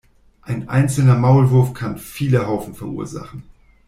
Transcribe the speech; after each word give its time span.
Ein 0.41 0.67
einzelner 0.67 1.15
Maulwurf 1.15 1.75
kann 1.75 1.99
viele 1.99 2.47
Haufen 2.47 2.73
verursachen. 2.73 3.43